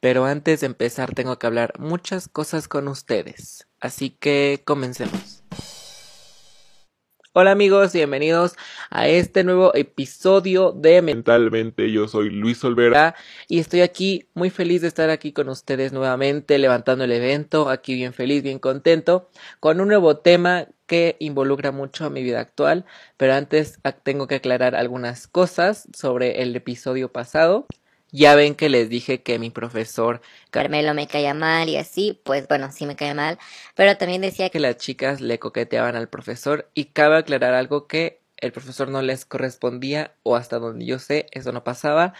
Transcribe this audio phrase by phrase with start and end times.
[0.00, 3.66] Pero antes de empezar tengo que hablar muchas cosas con ustedes.
[3.80, 5.42] Así que comencemos.
[7.32, 8.54] Hola amigos, bienvenidos
[8.90, 11.90] a este nuevo episodio de Mentalmente.
[11.90, 13.16] Yo soy Luis Olvera
[13.48, 17.94] y estoy aquí muy feliz de estar aquí con ustedes nuevamente, levantando el evento, aquí
[17.94, 19.30] bien feliz, bien contento,
[19.60, 22.86] con un nuevo tema que involucra mucho a mi vida actual,
[23.16, 27.66] pero antes tengo que aclarar algunas cosas sobre el episodio pasado.
[28.10, 32.48] Ya ven que les dije que mi profesor Carmelo me caía mal y así, pues
[32.48, 33.38] bueno, sí me caía mal,
[33.74, 38.22] pero también decía que las chicas le coqueteaban al profesor y cabe aclarar algo que
[38.38, 42.14] el profesor no les correspondía o hasta donde yo sé eso no pasaba.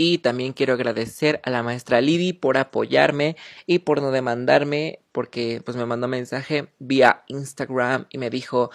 [0.00, 5.60] Y también quiero agradecer a la maestra Lidi por apoyarme y por no demandarme porque
[5.64, 8.70] pues me mandó mensaje vía Instagram y me dijo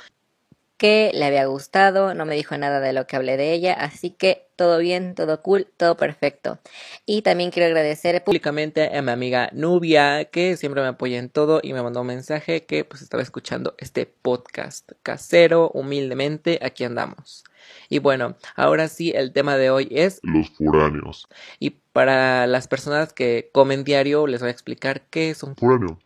[0.83, 4.09] que le había gustado, no me dijo nada de lo que hablé de ella, así
[4.09, 6.59] que todo bien, todo cool, todo perfecto.
[7.05, 11.61] Y también quiero agradecer públicamente a mi amiga Nubia, que siempre me apoya en todo
[11.63, 17.45] y me mandó un mensaje que pues estaba escuchando este podcast casero, humildemente, aquí andamos.
[17.87, 21.29] Y bueno, ahora sí, el tema de hoy es los foráneos.
[21.59, 25.97] Y para las personas que comen diario, les voy a explicar qué es un foráneo.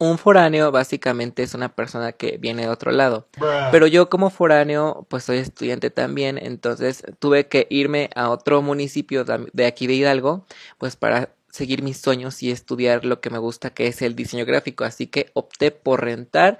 [0.00, 3.26] Un foráneo básicamente es una persona que viene de otro lado.
[3.72, 9.24] Pero yo como foráneo, pues soy estudiante también, entonces tuve que irme a otro municipio
[9.24, 10.44] de aquí de Hidalgo,
[10.78, 14.44] pues para seguir mis sueños y estudiar lo que me gusta, que es el diseño
[14.44, 14.84] gráfico.
[14.84, 16.58] Así que opté por rentar,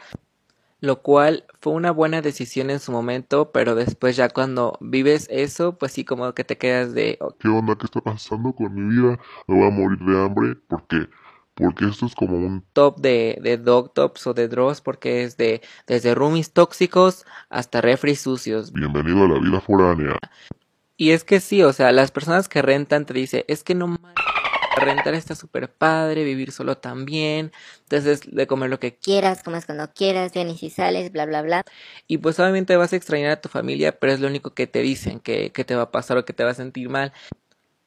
[0.81, 5.79] lo cual fue una buena decisión en su momento, pero después ya cuando vives eso,
[5.79, 7.19] pues sí como que te quedas de...
[7.39, 7.77] ¿Qué onda?
[7.77, 9.19] ¿Qué está pasando con mi vida?
[9.47, 11.09] Me voy a morir de hambre porque
[11.59, 15.37] porque esto es como un top de, de dog tops o de dross porque es
[15.37, 18.73] de desde roomies tóxicos hasta refries sucios.
[18.73, 20.17] Bienvenido a la vida foránea.
[20.97, 23.97] Y es que sí, o sea, las personas que rentan te dicen, es que no
[24.77, 27.51] rentar está súper padre, vivir solo también,
[27.81, 31.65] entonces de comer lo que quieras, comes cuando quieras, vienes y sales, bla, bla, bla.
[32.07, 34.81] Y pues obviamente vas a extrañar a tu familia, pero es lo único que te
[34.81, 37.13] dicen, que, que te va a pasar o que te va a sentir mal.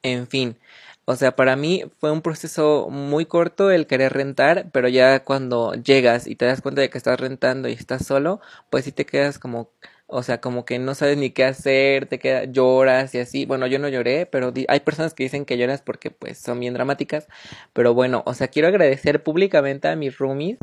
[0.02, 0.58] En fin,
[1.04, 5.74] o sea, para mí fue un proceso muy corto el querer rentar, pero ya cuando
[5.74, 8.40] llegas y te das cuenta de que estás rentando y estás solo,
[8.70, 9.70] pues sí te quedas como,
[10.06, 13.46] o sea, como que no sabes ni qué hacer, te quedas, lloras y así.
[13.46, 16.74] Bueno, yo no lloré, pero hay personas que dicen que lloras porque pues son bien
[16.74, 17.26] dramáticas.
[17.72, 20.58] Pero bueno, o sea, quiero agradecer públicamente a mis roomies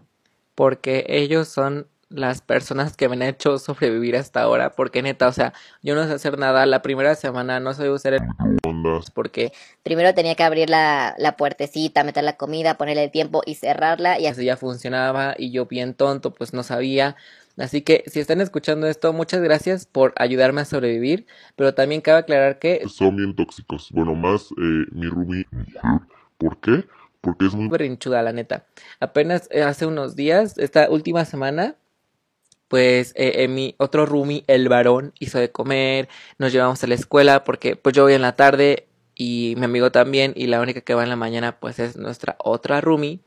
[0.55, 5.31] porque ellos son las personas que me han hecho sobrevivir hasta ahora, porque neta, o
[5.31, 8.21] sea, yo no sé hacer nada, la primera semana no sabía usar el
[9.13, 9.51] porque
[9.83, 14.19] primero tenía que abrir la, la puertecita, meter la comida, ponerle el tiempo y cerrarla
[14.19, 17.15] y así ya funcionaba y yo bien tonto, pues no sabía.
[17.57, 22.19] Así que si están escuchando esto, muchas gracias por ayudarme a sobrevivir, pero también cabe
[22.19, 23.89] aclarar que son bien tóxicos.
[23.91, 25.45] Bueno, más eh, mi Ruby.
[26.37, 26.85] ¿Por qué?
[27.21, 28.65] Porque es muy berrinchuda, la neta.
[29.01, 31.75] Apenas eh, hace unos días, esta última semana,
[32.69, 36.07] pues eh, mi otro roomie, el varón, hizo de comer,
[36.37, 39.91] nos llevamos a la escuela porque pues yo voy en la tarde y mi amigo
[39.91, 43.19] también y la única que va en la mañana pues es nuestra otra roomie.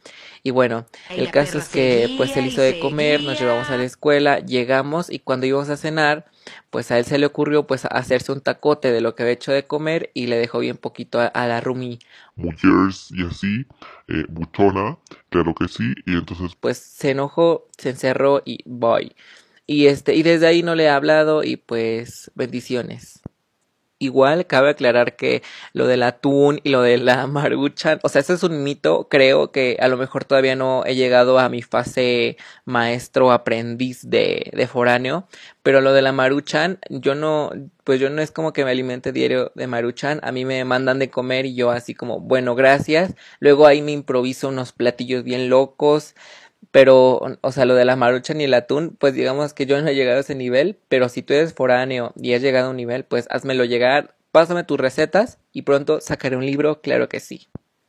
[0.43, 3.85] Y bueno, el caso es que pues él hizo de comer, nos llevamos a la
[3.85, 6.32] escuela, llegamos y cuando íbamos a cenar
[6.71, 9.53] pues a él se le ocurrió pues hacerse un tacote de lo que había hecho
[9.53, 11.99] de comer y le dejó bien poquito a, la roomie.
[12.37, 13.67] Mujeres y así,
[14.09, 14.99] eh, buchona,
[15.31, 19.15] claro que sí, y entonces pues se enojó, se encerró y voy.
[19.67, 23.23] Y este, y desde ahí no le he hablado y pues bendiciones.
[24.03, 28.33] Igual cabe aclarar que lo del atún y lo de la maruchan, o sea, ese
[28.35, 32.37] es un mito, creo que a lo mejor todavía no he llegado a mi fase
[32.65, 35.29] maestro aprendiz de, de foráneo,
[35.63, 37.53] pero lo de la maruchan, yo no,
[37.85, 40.99] pues yo no es como que me alimente diario de maruchan, a mí me mandan
[40.99, 45.49] de comer y yo así como, bueno, gracias, luego ahí me improviso unos platillos bien
[45.49, 46.17] locos,
[46.73, 49.89] pero, o sea, lo de la maruchan y el atún, pues digamos que yo no
[49.89, 52.77] he llegado a ese nivel, pero si tú eres foráneo y has llegado a un
[52.77, 57.49] nivel, pues házmelo llegar, pásame tus recetas y pronto sacaré un libro, claro que sí.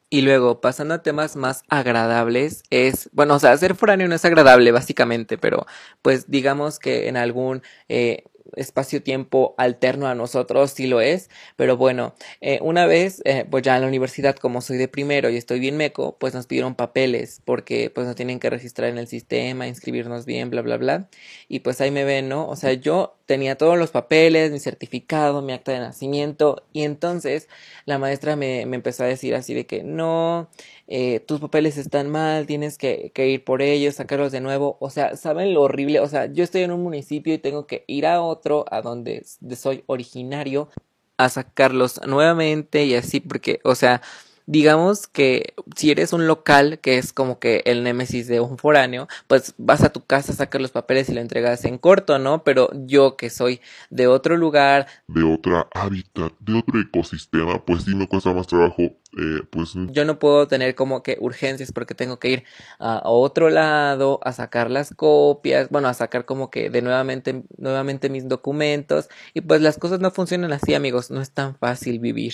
[0.10, 4.26] Y luego, pasando a temas más agradables, es, bueno, o sea, ser foráneo no es
[4.26, 5.66] agradable básicamente, pero
[6.04, 8.26] pues digamos que en algún eh,
[8.56, 13.76] espacio-tiempo alterno a nosotros, sí lo es, pero bueno, eh, una vez, eh, pues ya
[13.76, 17.42] en la universidad, como soy de primero y estoy bien meco, pues nos pidieron papeles,
[17.46, 21.10] porque pues nos tienen que registrar en el sistema, inscribirnos bien, bla, bla, bla,
[21.48, 22.48] y pues ahí me ven, ¿no?
[22.48, 27.48] O sea, yo tenía todos los papeles, mi certificado, mi acta de nacimiento, y entonces
[27.86, 30.50] la maestra me, me empezó a decir así de que no,
[30.88, 34.90] eh, tus papeles están mal, tienes que, que, ir por ellos, sacarlos de nuevo, o
[34.90, 36.00] sea, ¿saben lo horrible?
[36.02, 39.26] O sea, yo estoy en un municipio y tengo que ir a otro, a donde
[39.56, 40.70] soy originario,
[41.18, 44.02] a sacarlos nuevamente y así, porque, o sea,
[44.46, 49.08] digamos que si eres un local, que es como que el némesis de un foráneo,
[49.28, 52.44] pues vas a tu casa, sacas los papeles y lo entregas en corto, ¿no?
[52.44, 57.96] Pero yo que soy de otro lugar, de otra hábitat, de otro ecosistema, pues sí
[57.96, 62.20] me cuesta más trabajo, eh, pues yo no puedo tener como que urgencias porque tengo
[62.20, 62.44] que ir
[62.80, 68.10] a otro lado a sacar las copias, bueno, a sacar como que de nuevamente, nuevamente
[68.10, 72.34] mis documentos y pues las cosas no funcionan así, amigos, no es tan fácil vivir.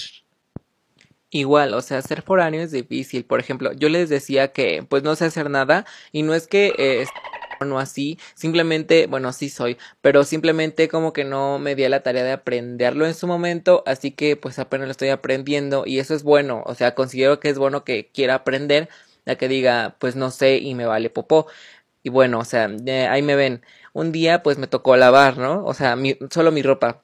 [1.31, 3.23] Igual, o sea, ser foráneo es difícil.
[3.23, 6.73] Por ejemplo, yo les decía que pues no sé hacer nada y no es que
[6.77, 7.05] eh,
[7.65, 12.01] no así, simplemente, bueno, sí soy, pero simplemente como que no me di a la
[12.01, 16.15] tarea de aprenderlo en su momento, así que pues apenas lo estoy aprendiendo y eso
[16.15, 18.89] es bueno, o sea, considero que es bueno que quiera aprender,
[19.25, 21.47] ya que diga, pues no sé y me vale popó.
[22.03, 22.69] Y bueno, o sea,
[23.09, 23.61] ahí me ven.
[23.93, 25.65] Un día pues me tocó lavar, ¿no?
[25.65, 27.03] O sea, mi, solo mi ropa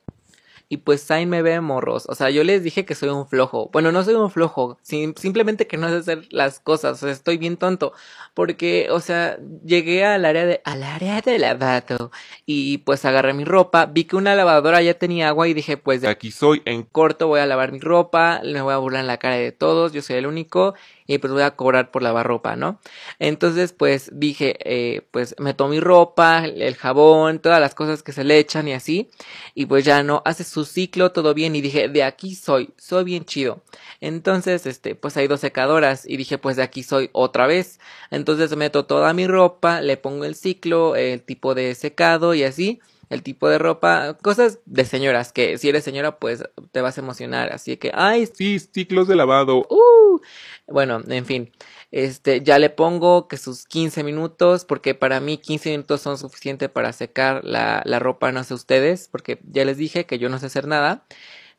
[0.70, 2.06] y pues ahí me ve morros.
[2.08, 3.70] O sea, yo les dije que soy un flojo.
[3.72, 6.98] Bueno, no soy un flojo, simplemente que no sé hacer las cosas.
[6.98, 7.94] O sea, estoy bien tonto.
[8.34, 12.12] Porque, o sea, llegué al área de, al área de lavado
[12.46, 16.02] y pues agarré mi ropa, vi que una lavadora ya tenía agua y dije, pues
[16.02, 19.08] de aquí soy, en corto voy a lavar mi ropa, me voy a burlar en
[19.08, 20.76] la cara de todos, yo soy el único
[21.08, 22.80] y pues voy a cobrar por lavar ropa, ¿no?
[23.20, 28.24] Entonces pues dije, eh, pues meto mi ropa, el jabón, todas las cosas que se
[28.24, 29.10] le echan y así,
[29.54, 33.04] y pues ya no, hace su ciclo, todo bien, y dije, de aquí soy, soy
[33.04, 33.62] bien chido.
[34.02, 37.80] Entonces, este, pues hay dos secadoras, y dije, pues de aquí soy otra vez.
[38.12, 42.80] Entonces meto toda mi ropa, le pongo el ciclo, el tipo de secado y así
[43.10, 47.02] el tipo de ropa, cosas de señoras, que si eres señora, pues te vas a
[47.02, 47.52] emocionar.
[47.54, 49.66] Así que, ay, sí, ciclos de lavado.
[49.70, 50.20] Uh,
[50.68, 51.52] bueno, en fin,
[51.92, 56.70] este, ya le pongo que sus 15 minutos, porque para mí 15 minutos son suficientes
[56.70, 60.40] para secar la, la ropa, no sé ustedes, porque ya les dije que yo no
[60.40, 61.06] sé hacer nada,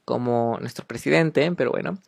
[0.06, 1.99] como nuestro presidente, pero bueno,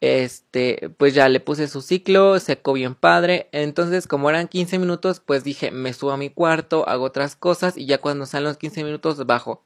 [0.00, 5.20] este, pues ya le puse su ciclo, secó bien padre, entonces como eran 15 minutos,
[5.20, 8.56] pues dije, me subo a mi cuarto, hago otras cosas y ya cuando salen los
[8.56, 9.62] 15 minutos bajo.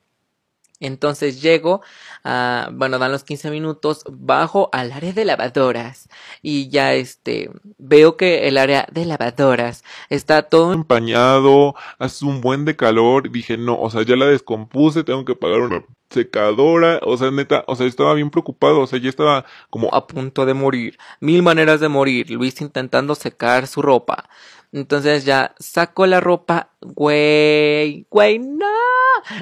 [0.80, 1.82] Entonces llego,
[2.24, 6.08] a, bueno, dan los 15 minutos, bajo al área de lavadoras
[6.42, 12.64] y ya este, veo que el área de lavadoras está todo empañado, hace un buen
[12.64, 15.84] de calor, dije, no, o sea, ya la descompuse, tengo que pagar una
[16.14, 20.06] secadora, o sea, neta, o sea, estaba bien preocupado, o sea, ya estaba como a
[20.06, 24.28] punto de morir, mil maneras de morir, Luis intentando secar su ropa.
[24.72, 28.66] Entonces ya saco la ropa, güey, güey, no,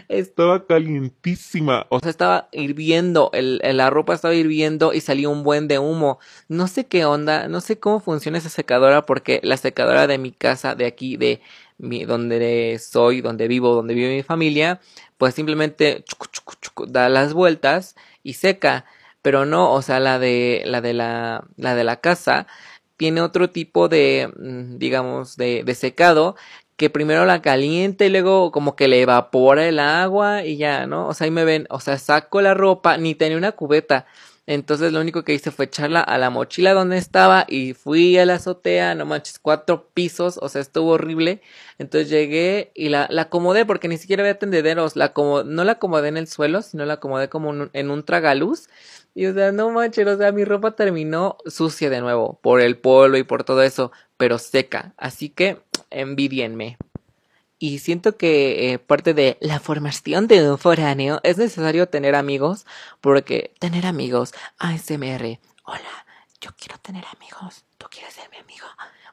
[0.08, 5.68] estaba calientísima, o sea, estaba hirviendo, el, la ropa estaba hirviendo y salió un buen
[5.68, 6.18] de humo.
[6.48, 10.32] No sé qué onda, no sé cómo funciona esa secadora porque la secadora de mi
[10.32, 11.40] casa, de aquí, de
[11.78, 14.80] mi, donde soy, donde vivo, donde vive mi familia,
[15.18, 16.04] pues simplemente
[16.88, 18.84] da las vueltas y seca.
[19.22, 22.46] Pero no, o sea, la de la de la, la de la casa
[22.96, 26.36] tiene otro tipo de, mm, digamos, de, de secado
[26.76, 31.08] que primero la calienta y luego como que le evapora el agua y ya, ¿no?
[31.08, 34.06] O sea, ahí me ven, o sea, saco la ropa, ni tenía una cubeta.
[34.46, 38.26] Entonces lo único que hice fue echarla a la mochila donde estaba y fui a
[38.26, 41.40] la azotea, no manches, cuatro pisos, o sea, estuvo horrible.
[41.78, 46.08] Entonces llegué y la, la acomodé porque ni siquiera había tendederos, la no la acomodé
[46.08, 48.68] en el suelo, sino la acomodé como en un tragaluz.
[49.14, 52.78] Y o sea, no manches, o sea, mi ropa terminó sucia de nuevo por el
[52.78, 54.94] polvo y por todo eso, pero seca.
[54.96, 55.58] Así que
[55.90, 56.78] envidienme.
[57.62, 62.66] Y siento que eh, parte de la formación de un foráneo es necesario tener amigos,
[63.00, 66.06] porque tener amigos, ASMR, hola,
[66.40, 68.66] yo quiero tener amigos, tú quieres ser mi amigo.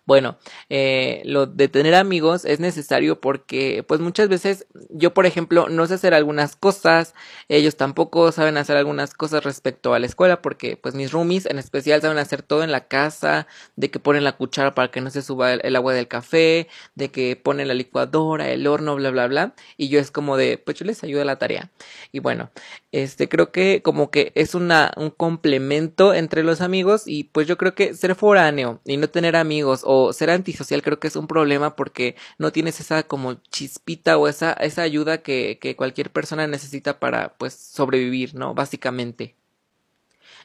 [0.10, 0.39] Bueno,
[0.70, 5.86] eh, lo de tener amigos es necesario porque, pues muchas veces yo, por ejemplo, no
[5.86, 7.13] sé hacer algunas cosas,
[7.48, 11.60] ellos tampoco saben hacer algunas cosas respecto a la escuela porque, pues mis roomies en
[11.60, 15.12] especial saben hacer todo en la casa, de que ponen la cuchara para que no
[15.12, 19.28] se suba el, agua del café, de que ponen la licuadora, el horno, bla, bla,
[19.28, 21.70] bla, y yo es como de, pues yo les ayudo a la tarea.
[22.12, 22.50] Y bueno,
[22.92, 27.60] este creo que como que es una, un complemento entre los amigos y pues yo
[27.60, 31.27] creo que ser foráneo y no tener amigos o ser antisocial creo que es un
[31.27, 36.48] problema porque no tienes esa como chispita o esa, esa ayuda que, que cualquier persona
[36.48, 38.53] necesita para pues sobrevivir, ¿no?
[38.53, 39.36] Básicamente.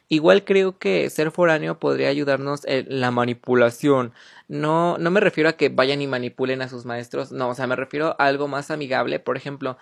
[0.09, 4.13] Igual creo que ser foráneo podría ayudarnos en la manipulación.
[4.49, 7.67] No, no me refiero a que vayan y manipulen a sus maestros, no, o sea,
[7.67, 9.19] me refiero a algo más amigable.
[9.19, 9.79] Por ejemplo,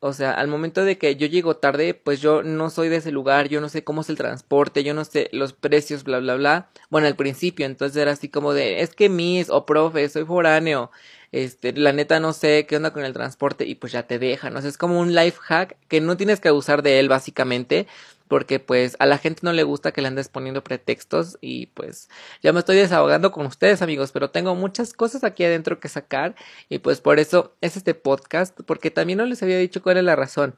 [0.00, 3.10] o sea, al momento de que yo llego tarde, pues yo no soy de ese
[3.12, 6.34] lugar, yo no sé cómo es el transporte, yo no sé los precios, bla, bla,
[6.36, 6.70] bla.
[6.90, 10.90] Bueno, al principio, entonces era así como de, es que Miss o profe, soy foráneo.
[11.32, 14.56] Este, la neta no sé qué onda con el transporte y pues ya te dejan.
[14.56, 17.86] O sea, es como un life hack que no tienes que abusar de él básicamente,
[18.28, 22.08] porque pues a la gente no le gusta que le andes poniendo pretextos y pues
[22.42, 26.34] ya me estoy desahogando con ustedes amigos, pero tengo muchas cosas aquí adentro que sacar
[26.68, 30.04] y pues por eso es este podcast, porque también no les había dicho cuál es
[30.04, 30.56] la razón.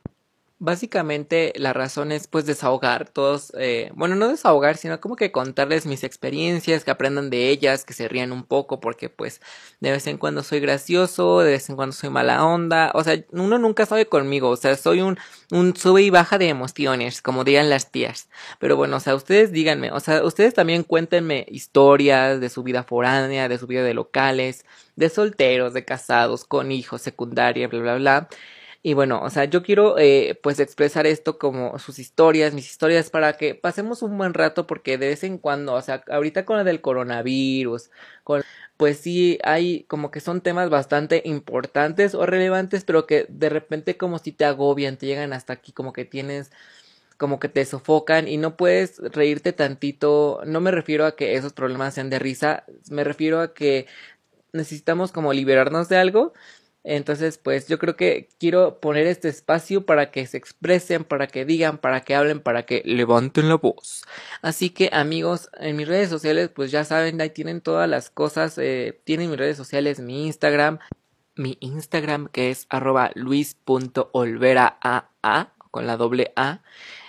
[0.60, 5.86] Básicamente la razón es pues desahogar todos, eh, bueno no desahogar sino como que contarles
[5.86, 9.40] mis experiencias, que aprendan de ellas, que se rían un poco porque pues
[9.78, 13.24] de vez en cuando soy gracioso, de vez en cuando soy mala onda, o sea
[13.30, 15.16] uno nunca sabe conmigo, o sea soy un,
[15.52, 19.52] un sube y baja de emociones como dirían las tías, pero bueno o sea ustedes
[19.52, 23.94] díganme, o sea ustedes también cuéntenme historias de su vida foránea, de su vida de
[23.94, 24.64] locales,
[24.96, 28.28] de solteros, de casados, con hijos, secundaria, bla bla bla.
[28.82, 33.10] Y bueno, o sea, yo quiero eh, pues expresar esto como sus historias, mis historias,
[33.10, 36.56] para que pasemos un buen rato, porque de vez en cuando, o sea, ahorita con
[36.58, 37.90] la del coronavirus,
[38.22, 38.42] con,
[38.76, 43.96] pues sí hay como que son temas bastante importantes o relevantes, pero que de repente
[43.96, 46.50] como si te agobian, te llegan hasta aquí, como que tienes
[47.18, 50.40] como que te sofocan y no puedes reírte tantito.
[50.46, 53.86] No me refiero a que esos problemas sean de risa, me refiero a que
[54.52, 56.32] necesitamos como liberarnos de algo
[56.90, 61.44] entonces, pues yo creo que quiero poner este espacio para que se expresen, para que
[61.44, 64.04] digan, para que hablen, para que levanten la voz.
[64.40, 68.56] Así que amigos, en mis redes sociales, pues ya saben, ahí tienen todas las cosas.
[68.56, 70.78] Eh, tienen mis redes sociales, mi Instagram,
[71.36, 74.78] mi Instagram que es arroba luis.olvera
[75.70, 76.62] con la doble A.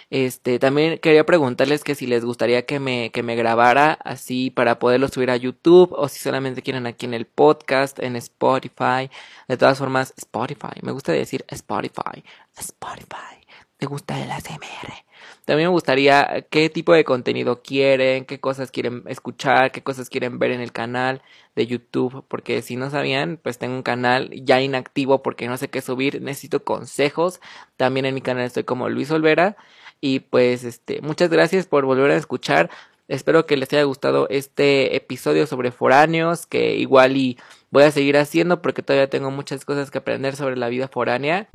[0.09, 4.79] Este, también quería preguntarles que si les gustaría que me, que me grabara así para
[4.79, 9.09] poderlo subir a YouTube o si solamente quieren aquí en el podcast, en Spotify.
[9.47, 10.79] De todas formas, Spotify.
[10.81, 12.23] Me gusta decir Spotify.
[12.57, 13.39] Spotify.
[13.79, 15.05] Me gusta el ASMR.
[15.45, 20.37] También me gustaría qué tipo de contenido quieren, qué cosas quieren escuchar, qué cosas quieren
[20.39, 21.21] ver en el canal
[21.55, 25.69] de YouTube, porque si no sabían, pues tengo un canal ya inactivo porque no sé
[25.69, 27.41] qué subir, necesito consejos.
[27.77, 29.57] También en mi canal estoy como Luis Olvera
[30.01, 32.69] y pues este, muchas gracias por volver a escuchar.
[33.07, 37.37] Espero que les haya gustado este episodio sobre foráneos, que igual y
[37.71, 41.49] voy a seguir haciendo porque todavía tengo muchas cosas que aprender sobre la vida foránea.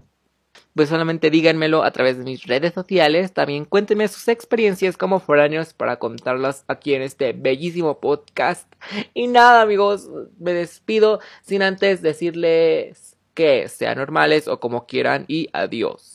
[0.74, 3.32] Pues solamente díganmelo a través de mis redes sociales.
[3.32, 8.72] También cuéntenme sus experiencias como foráneos para contarlas aquí en este bellísimo podcast.
[9.14, 15.48] Y nada, amigos, me despido sin antes decirles que sean normales o como quieran y
[15.52, 16.13] adiós.